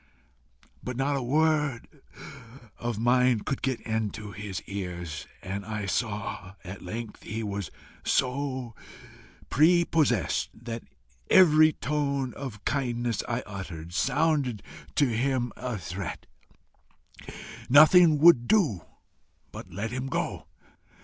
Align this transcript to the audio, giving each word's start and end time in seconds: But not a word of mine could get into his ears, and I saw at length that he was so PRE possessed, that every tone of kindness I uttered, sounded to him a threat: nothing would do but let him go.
But 0.81 0.97
not 0.97 1.15
a 1.15 1.21
word 1.21 1.87
of 2.79 2.97
mine 2.97 3.41
could 3.41 3.61
get 3.61 3.79
into 3.81 4.31
his 4.31 4.63
ears, 4.63 5.27
and 5.43 5.63
I 5.63 5.85
saw 5.85 6.55
at 6.63 6.81
length 6.81 7.19
that 7.19 7.29
he 7.29 7.43
was 7.43 7.69
so 8.03 8.73
PRE 9.51 9.83
possessed, 9.91 10.49
that 10.55 10.81
every 11.29 11.73
tone 11.73 12.33
of 12.33 12.65
kindness 12.65 13.21
I 13.29 13.41
uttered, 13.45 13.93
sounded 13.93 14.63
to 14.95 15.05
him 15.05 15.53
a 15.55 15.77
threat: 15.77 16.25
nothing 17.69 18.17
would 18.17 18.47
do 18.47 18.83
but 19.51 19.71
let 19.71 19.91
him 19.91 20.07
go. 20.07 20.47